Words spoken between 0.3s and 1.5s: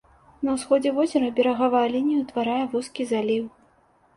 На ўсходзе возера